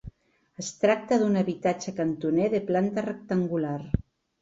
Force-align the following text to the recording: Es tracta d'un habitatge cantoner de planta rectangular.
Es 0.63 0.71
tracta 0.83 1.19
d'un 1.25 1.37
habitatge 1.43 1.95
cantoner 2.01 2.51
de 2.57 2.65
planta 2.73 3.07
rectangular. 3.11 3.79